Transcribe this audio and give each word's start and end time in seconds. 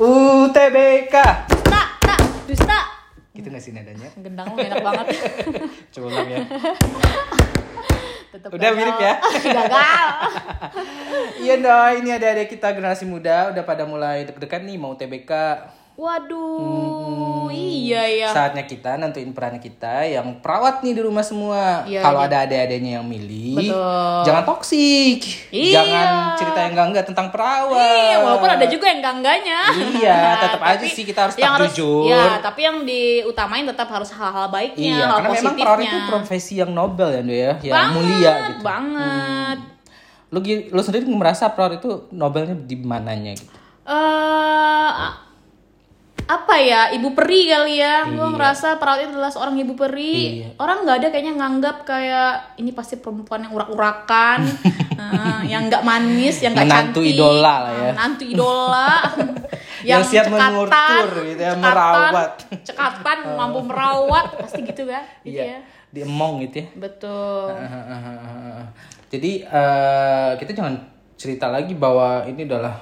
UTBK. 0.00 1.12
Tak, 1.60 1.88
tak, 2.00 2.20
dusta. 2.48 2.88
Gitu 3.36 3.52
gak 3.52 3.60
sih 3.60 3.76
nadanya? 3.76 4.08
Gendang 4.16 4.56
lu 4.56 4.56
enak 4.56 4.80
banget. 4.80 5.06
Coba 5.92 6.06
ulang 6.08 6.24
ya. 6.24 6.38
Tetep 8.32 8.48
Udah 8.48 8.70
gagal. 8.72 8.78
mirip 8.80 8.96
ya? 8.96 9.14
gagal. 9.60 10.06
Iya 11.44 11.54
dong, 11.60 11.92
ini 12.00 12.16
ada 12.16 12.32
adik 12.32 12.48
kita 12.48 12.72
generasi 12.72 13.04
muda 13.04 13.52
udah 13.52 13.60
pada 13.60 13.84
mulai 13.84 14.24
deg-degan 14.24 14.64
nih 14.64 14.80
mau 14.80 14.96
TBK. 14.96 15.32
Waduh, 16.00 17.52
iya 17.52 18.00
ya. 18.08 18.28
Saatnya 18.30 18.64
kita 18.64 18.96
nentuin 18.96 19.28
peran 19.30 19.56
kita 19.56 20.00
yang 20.02 20.40
perawat 20.40 20.80
nih 20.80 20.96
di 20.96 21.02
rumah 21.02 21.20
semua. 21.20 21.84
Iya, 21.84 22.00
Kalau 22.00 22.20
iya. 22.20 22.26
ada 22.26 22.36
adik-adiknya 22.40 22.92
yang 22.96 23.04
milih, 23.04 23.60
Betul. 23.60 24.16
jangan 24.24 24.42
toksik. 24.44 25.20
Iya. 25.50 25.74
Jangan 25.76 26.08
cerita 26.34 26.58
yang 26.58 26.72
enggak-enggak 26.72 27.04
tentang 27.04 27.28
perawat. 27.28 27.76
Iya, 27.76 28.16
walaupun 28.18 28.48
ada 28.48 28.64
juga 28.64 28.88
yang 28.88 28.98
enggak-enggaknya. 28.98 29.60
Iya, 29.92 30.18
tetap 30.40 30.60
aja 30.62 30.86
sih 30.86 31.04
kita 31.04 31.20
harus 31.20 31.34
tetap 31.36 31.60
jujur. 31.68 32.08
Ya, 32.08 32.40
tapi 32.40 32.60
yang 32.62 32.80
diutamain 32.82 33.68
tetap 33.68 33.88
harus 33.90 34.08
hal-hal 34.10 34.48
baiknya, 34.48 34.80
Iya, 34.90 35.04
hal 35.04 35.20
karena 35.20 35.28
memang 35.30 35.36
positifnya. 35.36 35.60
perawat 35.60 35.84
itu 35.84 35.98
profesi 36.08 36.52
yang 36.56 36.70
nobel 36.72 37.08
ya, 37.10 37.20
Ndo 37.20 37.34
ya, 37.34 37.52
yang 37.60 37.74
banget, 37.76 37.92
mulia 37.92 38.32
gitu. 38.48 38.62
Banget. 38.64 39.58
Lu 40.30 40.38
gi- 40.40 40.66
lu 40.66 40.80
sendiri 40.80 41.04
merasa 41.06 41.52
perawat 41.52 41.76
itu 41.76 42.08
nobelnya 42.10 42.56
di 42.56 42.76
mananya 42.78 43.36
gitu? 43.36 43.52
Eh 43.84 44.90
apa 46.30 46.54
ya 46.56 46.80
ibu 46.90 47.10
peri 47.10 47.40
kali 47.44 47.74
ya 47.76 48.06
gue 48.06 48.14
Iya. 48.14 48.30
ngerasa 48.30 48.78
perawat 48.78 49.02
itu 49.02 49.10
adalah 49.12 49.28
seorang 49.28 49.56
ibu 49.56 49.74
peri 49.74 50.14
Iya. 50.38 50.48
orang 50.56 50.78
nggak 50.80 50.96
ada 50.96 51.08
kayaknya 51.08 51.34
nganggap 51.34 51.76
kayak 51.82 52.30
ini 52.56 52.70
pasti 52.70 52.94
perempuan 52.96 53.42
yang 53.42 53.52
urak-urakan 53.52 54.46
eh, 55.02 55.40
yang 55.44 55.66
nggak 55.66 55.82
manis 55.82 56.38
yang 56.38 56.52
nggak 56.52 56.64
Menantu 56.64 57.00
cantik 57.00 57.12
idola 57.12 57.42
lah 57.42 57.72
ya. 57.72 57.82
eh, 57.82 57.92
menantu 57.92 58.24
idola 58.24 58.92
Yang 59.80 60.12
siap 60.12 60.28
mengutur 60.28 61.06
gitu 61.24 61.40
ya, 61.40 61.56
merawat. 61.56 62.36
cekatan 62.60 63.18
mampu 63.40 63.64
merawat 63.64 64.36
pasti 64.36 64.60
gitu 64.62 64.84
kan 64.84 65.02
gitu 65.20 65.40
Iya, 65.40 65.44
ya 65.50 65.60
diemong 65.90 66.44
gitu 66.44 66.62
ya. 66.62 66.66
betul 66.76 67.50
Jadi 69.08 69.42
eh, 69.42 70.30
kita 70.36 70.50
jangan 70.52 70.74
cerita 71.16 71.48
lagi 71.48 71.74
bahwa 71.74 72.22
ini 72.24 72.44
adalah 72.44 72.76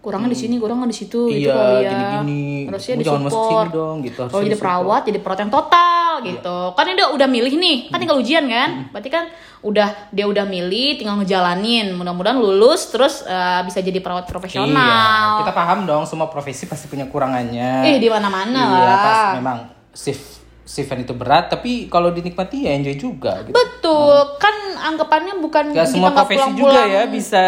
kurangnya 0.00 0.28
di 0.28 0.38
sini 0.38 0.56
kurangnya 0.56 0.88
di 0.88 0.96
situ 0.96 1.28
gitu 1.28 1.44
iya 1.44 1.52
kali 1.52 1.76
ya. 1.76 1.90
gini-gini. 1.90 2.44
harusnya 2.66 2.94
Lu 2.94 3.02
jangan 3.02 3.20
masuk 3.20 3.28
disupport. 3.30 3.60
sini 3.62 3.76
dong 3.76 3.96
gitu. 4.00 4.16
kalau 4.16 4.28
harusnya 4.30 4.48
jadi 4.48 4.58
perawat 4.58 5.02
jadi 5.04 5.18
perawat 5.20 5.40
yang 5.40 5.52
total 5.52 6.10
gitu. 6.22 6.58
Kan 6.72 6.84
ini 6.86 7.02
udah 7.06 7.28
milih 7.28 7.54
nih 7.54 7.76
kan 7.86 7.98
tinggal 7.98 8.16
ujian 8.16 8.44
kan? 8.46 8.70
Berarti 8.88 9.08
kan 9.08 9.24
udah 9.60 9.88
dia 10.08 10.24
udah 10.24 10.44
milih 10.44 10.88
tinggal 10.96 11.16
ngejalanin. 11.16 11.92
Mudah-mudahan 11.92 12.36
lulus 12.36 12.88
terus 12.88 13.20
eh, 13.22 13.60
bisa 13.62 13.78
jadi 13.78 13.98
perawat 13.98 14.24
Iya, 14.24 14.32
profesional 14.32 15.36
kita 15.38 15.52
paham 15.52 15.78
dong 15.84 16.02
semua 16.04 16.26
profesi 16.26 16.64
pasti 16.64 16.86
punya 16.86 17.04
kurangannya. 17.04 17.84
eh 17.86 17.96
di 17.96 18.08
mana-mana 18.08 18.56
Iya, 18.56 18.80
lah. 18.80 18.98
pas 18.98 19.20
memang 19.36 19.58
shift 19.92 20.24
shiftan 20.62 21.02
itu 21.02 21.12
berat, 21.12 21.50
tapi 21.50 21.90
kalau 21.90 22.08
dinikmati 22.08 22.62
ya 22.62 22.72
enjoy 22.72 22.94
juga 22.94 23.42
gitu. 23.42 23.50
betul 23.50 24.16
kan 24.38 24.54
anggapannya 24.86 25.36
bukan 25.36 25.74
Gak 25.74 25.82
semua 25.84 26.14
profesi 26.14 26.38
juga 26.54 26.78
pulang-pulang 26.78 26.88
ya 26.88 27.02
bisa 27.06 27.44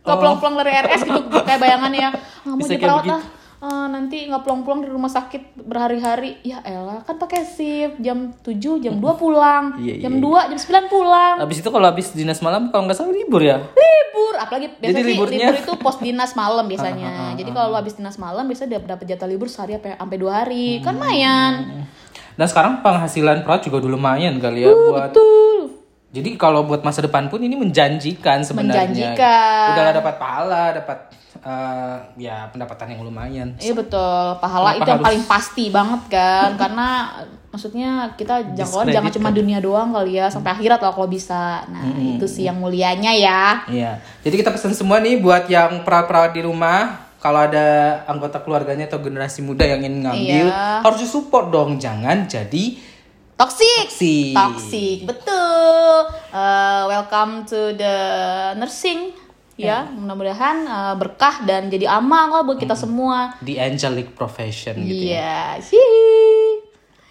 nggak 0.00 0.16
pulang-pulang 0.16 0.54
dari 0.56 0.70
RS 0.74 1.00
gitu 1.02 1.20
kayak 1.38 1.60
bayangannya 1.60 2.08
ah, 2.46 2.54
Bisa 2.54 2.68
jadi 2.68 2.76
kayak 2.76 2.82
perawat 2.82 3.04
lah. 3.06 3.22
Ah, 3.60 3.84
nanti 3.86 4.24
nggak 4.24 4.40
pulang-pulang 4.40 4.80
di 4.80 4.88
rumah 4.88 5.06
sakit 5.06 5.60
berhari-hari. 5.60 6.40
Ya 6.40 6.64
elah 6.64 7.04
kan 7.04 7.14
pakai 7.14 7.44
shift. 7.44 8.00
Jam 8.00 8.32
7 8.40 8.56
jam 8.80 8.96
2 8.96 9.04
pulang. 9.14 9.76
Iya, 9.76 9.94
iya, 9.94 10.02
jam 10.02 10.16
2 10.16 10.48
jam 10.48 10.56
9 10.56 10.88
pulang. 10.88 11.34
Habis 11.38 11.60
itu 11.60 11.68
kalau 11.68 11.84
habis 11.84 12.08
dinas 12.10 12.40
malam 12.40 12.68
kalau 12.68 12.88
nggak 12.88 12.96
salah 12.96 13.12
libur 13.12 13.40
ya. 13.40 13.60
libur. 13.60 14.34
Apalagi 14.34 14.72
biasanya 14.74 14.96
Jadi 14.96 15.10
liburnya- 15.12 15.40
libur 15.46 15.56
itu 15.60 15.72
pos 15.76 15.96
dinas 16.00 16.32
malam 16.34 16.64
biasanya. 16.72 17.36
Jadi 17.36 17.50
kalau 17.50 17.76
habis 17.76 17.92
dinas 17.94 18.16
malam 18.16 18.48
biasanya 18.48 18.80
dapat 18.80 19.04
jatah 19.04 19.28
libur 19.28 19.46
sehari 19.46 19.76
apa 19.76 19.92
sampai 19.94 20.16
dua 20.16 20.32
hari. 20.40 20.80
Kan 20.80 20.96
Hmm. 20.96 21.04
lumayan. 21.04 21.52
Dan 22.32 22.46
sekarang 22.48 22.80
penghasilan 22.80 23.44
perawat 23.44 23.60
juga 23.60 23.84
udah 23.84 23.90
lumayan 23.92 24.40
kali 24.40 24.64
ya 24.64 24.72
buat 24.72 25.12
betul 25.12 25.59
Jadi 26.10 26.34
kalau 26.34 26.66
buat 26.66 26.82
masa 26.82 27.06
depan 27.06 27.30
pun 27.30 27.38
ini 27.38 27.54
menjanjikan 27.54 28.42
sebenarnya. 28.42 28.82
Menjanjikan. 28.90 29.66
Udah 29.70 29.82
lah 29.86 29.94
dapat 29.94 30.14
pahala, 30.18 30.64
dapat 30.74 30.98
eh, 31.38 31.96
ya 32.18 32.50
pendapatan 32.50 32.98
yang 32.98 33.02
lumayan. 33.06 33.48
Iya 33.62 33.78
betul, 33.78 34.42
pahala 34.42 34.74
Kenapa 34.74 34.82
itu 34.82 34.90
yang 34.90 35.04
paling 35.06 35.24
pasti 35.30 35.64
banget 35.70 36.02
kan, 36.10 36.58
karena 36.58 36.88
maksudnya 37.54 38.10
kita 38.18 38.54
jangkauan 38.58 38.90
jangan 38.90 39.12
cuma 39.14 39.30
dunia 39.30 39.62
doang 39.62 39.94
kali 39.94 40.18
ya, 40.18 40.26
sampai 40.26 40.50
akhirat 40.58 40.82
lah 40.82 40.90
kalau 40.90 41.06
bisa. 41.06 41.62
Nah 41.70 41.86
itu 42.18 42.26
sih 42.26 42.50
yang 42.50 42.58
mulianya 42.58 43.14
ya. 43.14 43.62
Iya. 43.70 44.02
Jadi 44.26 44.34
kita 44.34 44.50
pesan 44.50 44.74
semua 44.74 44.98
nih 44.98 45.22
buat 45.22 45.46
yang 45.46 45.86
perawat-perawat 45.86 46.34
di 46.34 46.42
rumah, 46.42 47.06
kalau 47.22 47.46
ada 47.46 48.02
anggota 48.10 48.42
keluarganya 48.42 48.90
atau 48.90 48.98
generasi 48.98 49.46
muda 49.46 49.62
yang 49.62 49.86
ingin 49.86 50.10
ngambil, 50.10 50.46
Iya. 50.50 50.82
harus 50.82 51.06
support 51.06 51.54
dong. 51.54 51.78
Jangan 51.78 52.26
jadi 52.26 52.90
Toxic, 53.40 53.88
Toxic. 53.88 54.36
toxic, 54.36 54.98
betul. 55.08 55.39
Eh, 56.30 56.82
welcome 56.86 57.42
to 57.42 57.74
the 57.74 57.94
nursing. 58.54 59.10
Ya, 59.58 59.84
mudah-mudahan 59.92 60.64
eh, 60.64 60.94
berkah 60.96 61.42
dan 61.44 61.68
jadi 61.68 61.90
amal 61.90 62.32
lah 62.32 62.42
buat 62.46 62.56
kita 62.56 62.72
semua. 62.78 63.34
the 63.44 63.58
angelic 63.58 64.14
profession 64.14 64.78
gitu 64.78 65.10
ya. 65.10 65.58
Iya. 65.58 65.76